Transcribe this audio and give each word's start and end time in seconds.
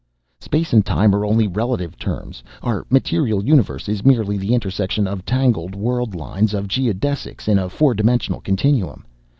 "Space 0.39 0.73
and 0.73 0.83
time 0.83 1.13
are 1.13 1.23
only 1.23 1.47
relative 1.47 1.95
terms. 1.95 2.41
Our 2.63 2.87
material 2.89 3.45
universe 3.45 3.87
is 3.87 4.03
merely 4.03 4.35
the 4.35 4.55
intersection 4.55 5.05
of 5.05 5.25
tangled 5.25 5.75
world 5.75 6.15
lines 6.15 6.55
of 6.55 6.67
geodesics 6.67 7.47
in 7.47 7.59
a 7.59 7.69
four 7.69 7.93
dimensional 7.93 8.41
continuum. 8.41 9.05